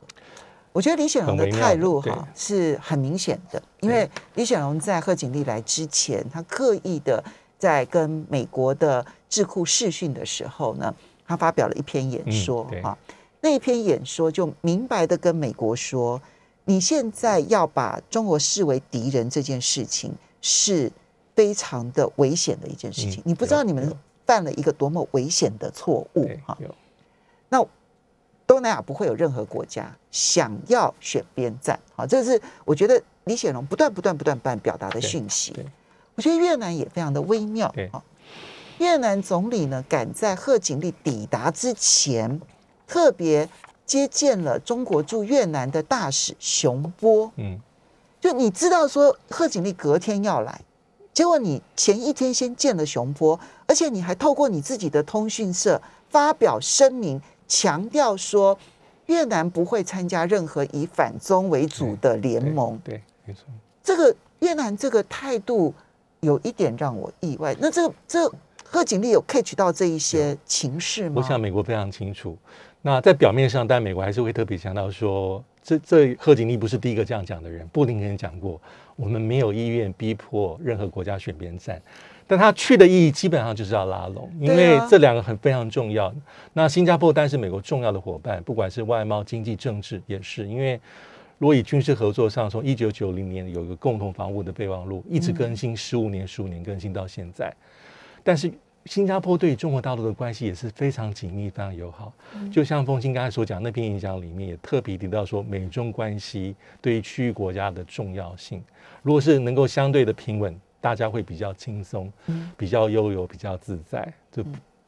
[0.73, 7.23] 我觉得李显龙的态度哈是很明显的，因为李显龙在贺锦丽来之前，他刻意的
[7.59, 10.93] 在跟美国的智库视讯的时候呢，
[11.25, 12.97] 他发表了一篇演说哈、
[13.39, 16.19] 那一篇演说就明白的跟美国说，
[16.65, 20.91] 你现在要把中国视为敌人这件事情是
[21.35, 26.57] 非常的危险的一件事情，嗯你不知道你们犯了一个多么危险的错误哈。
[27.49, 27.63] 那
[28.53, 35.55] 东南亚不会有任何国家想要选边站，好，这是我觉得李显龙不断不断不断不断表达的讯息。
[36.13, 38.03] 我觉得越南也非常的微妙对，哈。
[38.77, 42.39] 越南总理呢，赶在贺锦丽抵达之前，
[42.87, 43.49] 特别
[43.87, 47.31] 接见了中国驻越南的大使熊波。
[47.37, 47.59] 嗯，
[48.21, 50.61] 就你知道说贺锦丽隔天要来，
[51.11, 58.57] 结果你前一天先见了熊波，而且你还透过你自己的通讯社发表声明，强调说
[59.07, 62.79] 越南不会参加任何以反中为主的联盟。
[62.83, 63.45] 对，没错。
[63.83, 65.73] 这个越南这个态度
[66.21, 67.55] 有一点让我意外。
[67.59, 68.31] 那这这
[68.63, 71.15] 贺锦丽有 catch 到这一些情势吗？
[71.17, 72.37] 我想美国非常清楚。
[72.81, 77.67] 那在表面上，但美国还是会特别强调说，这这贺锦丽不是第一个这样讲的人。
[77.67, 78.59] 布林肯讲过，
[78.95, 81.81] 我们没有意愿逼迫任何国家选边站。
[82.27, 86.13] 但他去的意义基本上就是要拉拢，因为这两个很非常重要。
[86.53, 90.47] 那新加坡当然是美国重要的伙伴，不管是外贸、经济、政治也是。
[90.47, 90.79] 因为
[91.37, 97.53] 如果以军事合作上，从一九九零年有一个共同防务的备忘录，一直更新十五年、十五年更新到现在。
[98.23, 98.49] 但是
[98.85, 102.13] 新加坡对于中国大陆的关系也是非常紧密、非常友好。
[102.51, 108.63] 就像凤清刚才所讲，那篇演讲里面也特别提到说，美中关系对于区域国家的重要性。
[109.01, 112.11] 如果是能够相对的平稳，大家会比较轻松，
[112.57, 114.43] 比较悠游、比较自在，就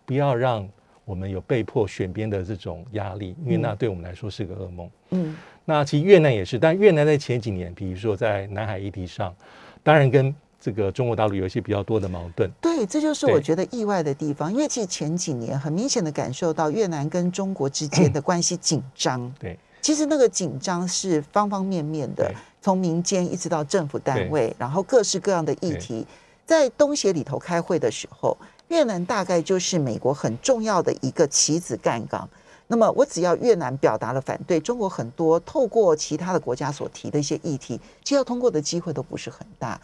[0.06, 0.68] 不要让
[1.06, 4.90] 我们有被迫选边的这种压力，因为那对我们来说是个噩梦。
[5.12, 5.34] 嗯
[5.64, 9.34] 那其实越南也是，但越南在前几年，比如说在南海议题上，
[9.82, 12.52] 当然跟这个中国大陆有一些比较多的矛盾。
[12.60, 19.34] 对，这就是我觉得意外的地方，因为其实前几年很明显的感受到越南跟中国之间的关系紧张。
[19.40, 22.36] 对，其实那个紧张是方方面面的对，
[22.66, 26.04] 从民间一直到政府单位，然后各式各样的议题，
[26.48, 28.36] 在东协里头开会的时候，
[28.70, 32.28] 越南大概就是美国很重要的一个棋子杠杆。
[32.66, 39.80] 那么，我只要越南表达了反对，中国很多透过其他的国家所提的一些议题，其实要通过的机会都不是很大。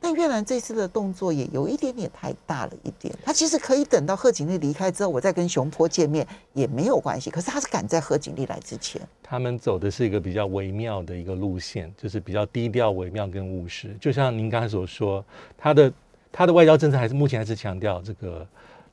[0.00, 7.30] 但越南这次的动作也有一点点太大了一点，他其实可以等到贺锦丽离开之后，我再跟熊坡见面也没有关系。
[7.30, 13.94] 可是他是赶在贺锦丽来之前，他们走的是一个比较微妙的一个路线，就是比较低调、微妙跟务实。
[14.00, 15.24] 就像您刚才所说，
[15.58, 15.92] 他的
[16.32, 18.46] 他的外交政策还是目前还是强调这个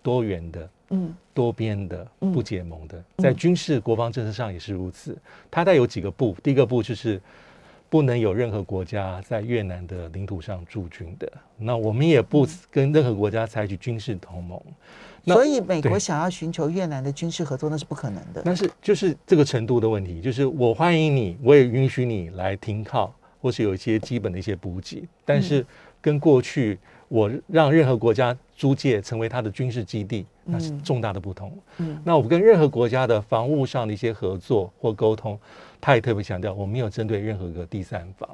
[0.04, 5.18] 多元的、嗯多边的、嗯不结盟的，在军事国防政策上也是如此。
[5.50, 7.22] 他带有几个步，第一个步就是
[7.90, 14.62] 不能有任何国家在越南的领土上驻军的，那我们也不跟任何国家采取军事同盟。
[15.26, 18.42] 所以美国想要寻求越南的军事合作，那是不可能的。
[18.46, 25.66] 但是就是这个程度的问题，就是我欢迎你，我也允许你来停靠，或是有一些基本的一些补给，但是
[26.02, 26.80] 跟过去
[27.10, 31.58] 我让任何国家租借成为他的军事基地，那是嗯重大的不同。
[31.80, 32.02] 嗯。
[32.06, 35.38] 那我跟任何国家的防务上的一些合作或沟通，
[35.80, 38.30] 他也特别强调，我没有针对任何一个第三方，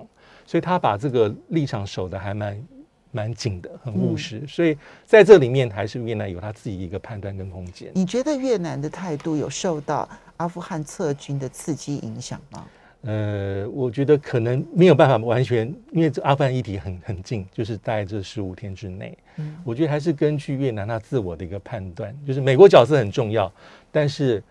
[0.46, 2.68] 所以他把这个立场守得还蛮
[3.12, 4.44] 蛮紧的，很务实。
[4.48, 7.92] 所以在这里面，还是越南有他自己一个判断跟空间。
[7.94, 12.66] 你觉得越南的态度有受到阿富汗撤军的刺激影响吗？
[13.06, 19.18] 呃，我觉得可能没有办法完全，因为这阿富汗议题很很近，就是在这十五天之内。
[19.36, 23.52] 嗯我觉得还是根据越南他自我的一个判断，就是美国角色很重要，
[23.92, 24.42] 但是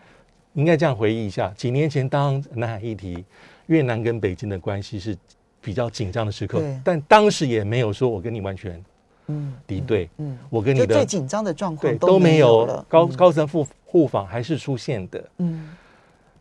[0.55, 3.25] 应该这样回忆一下，几年前当南海议题，
[3.67, 5.17] 越南跟北京的关系是
[5.61, 8.85] 比较紧张的时刻，但当时也没有说我跟你完全
[9.29, 12.85] 嗯敌对，嗯，我跟你的最的紧张的状对况没都没有了。
[12.89, 15.25] 高嗯高层互互访还是出现的。
[15.39, 15.71] 嗯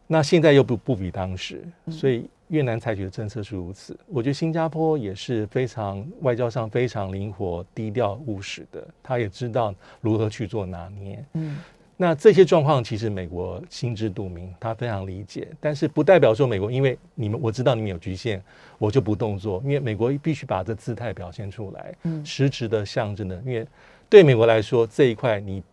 [0.07, 3.97] 那现在又不不比当时，所以越南采取的政策是如此。
[4.07, 11.23] 我觉得新加坡也是非常外交上非常灵活、低调、务实的，他也知道如何去做拿捏。
[11.35, 11.57] 嗯
[12.01, 18.41] 那这些状况其实美国心知肚明，他非常理解，但是不代表说美国因为你们我知道你们有局限，
[18.79, 23.67] 我就不动作，因为美国必须把这姿态表现出来，嗯实质的象征的，因为
[24.09, 25.63] 对美国来说这一块你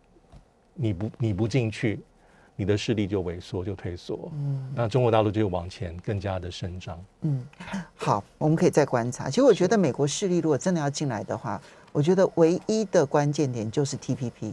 [0.74, 1.99] 你不你不进去，
[2.57, 4.70] 你的势力就萎缩就退缩，嗯。
[4.74, 7.03] 那中国大陆就往前更加的伸张。
[7.22, 7.43] 嗯，
[7.97, 9.31] 好，我们可以再观察。
[9.31, 11.59] 其实我觉得美国势力如果真的要进来的话，
[11.91, 14.53] 我觉得唯一的关键点就是 TPP，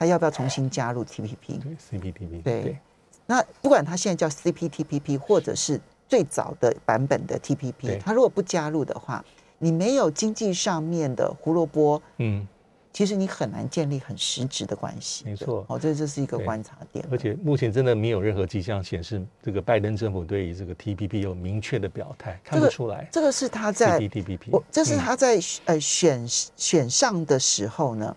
[0.00, 1.60] 他要不要重新加入 TPP？
[1.60, 2.78] 对 CPTP，对
[3.26, 5.78] 那不管他现在叫 CPTPP，或者是
[6.08, 9.22] 最早的版本的 TPP，对他如果不加入的话，
[9.58, 12.48] 你没有经济上面的胡萝卜，嗯，
[12.94, 15.26] 其实你很难建立很实质的关系。
[15.26, 17.04] 没错哦，这这是一个观察点。
[17.10, 23.06] 而且目前真的没有任何迹象显示这个拜登政府对于这个 TPP 有明确的表态，看不出来。
[23.12, 28.16] 这个是他在 CPTPP，这是嗯他在、呃选选上的时候呢，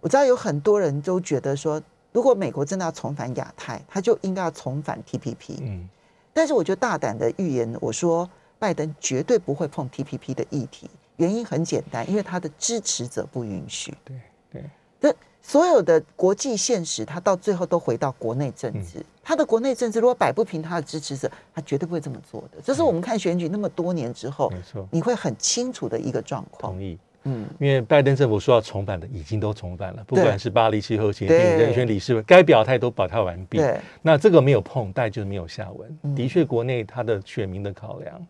[0.00, 1.80] 我知道有很多人都觉得说，
[2.12, 5.58] 如果美国真的要重返亚太，他就应该要重返 TPP。
[5.60, 5.88] 嗯，
[6.32, 8.28] 但是我就大胆的预言，我说
[8.58, 13.94] 拜登绝对不会碰 TPP 的议题，原因很简单，因为他的支持者不允许。
[14.04, 14.20] 对
[14.50, 14.64] 对，
[15.00, 19.04] 这所有的国际现实，他到最后都回到国内政治。
[19.22, 22.60] 他的国内政治如果摆不平他的支持者，他绝对不会这么做的。
[22.64, 26.82] 这是我们看选举那么多年之后，没错，你会很清楚的一个状况同。
[26.82, 26.98] 意。
[27.24, 33.58] 嗯，因为拜登政府说要重返的，已经都重返了，不管是巴黎气候协定、对人权理事会，该表态都表态完毕。
[33.58, 35.98] 对，那这个没有碰，但就是没有下文。
[36.02, 38.26] 嗯的确，国内他的选民的考量，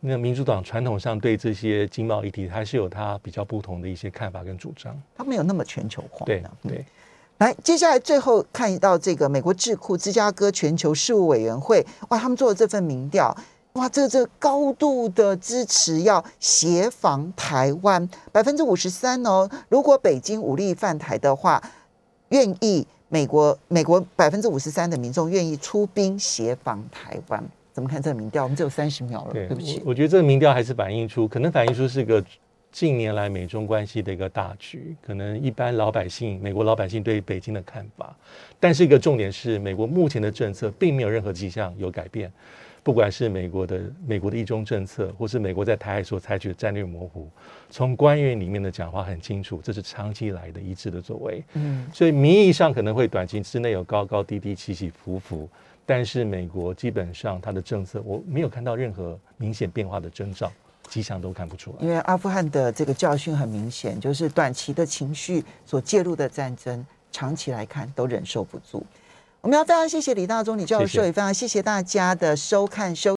[0.00, 5.00] 那民主党传统上对这些经贸议题还是有他比较不同的一些看法跟主张。
[5.16, 6.26] 他没有那么全球化。
[6.26, 6.84] 对嗯对，
[7.38, 13.32] 来，接下来最后看到这个美国智库芝加哥全球事务委员会，哇，他们做的这份民调，
[13.78, 19.48] 哇，这这高度的支持要协防台湾，百分之五十三哦。
[19.68, 21.62] 如果北京武力犯台的话，
[22.30, 27.42] 愿意美国美国百分之五十三的民众愿意出兵协防台湾。
[27.72, 28.42] 怎么看这个民调？
[28.42, 29.90] 我们只有三十秒了，对，对不起我。
[29.90, 32.22] 我觉得这个民调还是反映出，可能反映出是个
[32.72, 38.12] 近年来美中关系的一个大局，可能一般老百姓、美国老百姓对北京的看法。
[38.58, 42.32] 但是一个重点是，美国目前的政策并没有任何迹象有改变，
[42.88, 47.28] 不管是美国的美国的一中政策，或是美国在台海所采取的战略模糊，
[47.68, 51.44] 从官员里面的讲话很清楚，这是长期以来的一致的作为。
[51.52, 55.46] 嗯所以名义上可能会短期之内有高高低低、起起伏伏，
[55.84, 60.50] 但是美国基本上它的政策我没有看到任何明显变化的征兆。
[60.88, 61.84] 迹象都看不出来。
[61.84, 68.82] 因为阿富汗的这个教训很明显，就是短期的情绪所介入的战争，长期来看都忍受不住。
[69.48, 73.06] 我们要非常谢谢李大中李教授，也非常谢谢大家的收看收。